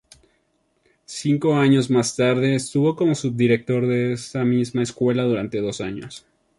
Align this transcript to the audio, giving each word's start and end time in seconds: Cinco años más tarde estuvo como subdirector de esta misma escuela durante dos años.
Cinco 1.05 1.57
años 1.57 1.91
más 1.91 2.15
tarde 2.15 2.55
estuvo 2.55 2.95
como 2.95 3.13
subdirector 3.13 3.85
de 3.85 4.13
esta 4.13 4.43
misma 4.43 4.81
escuela 4.81 5.21
durante 5.25 5.61
dos 5.61 5.79
años. 5.79 6.25